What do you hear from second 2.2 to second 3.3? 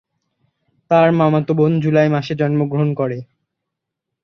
জন্মগ্রহণ করে।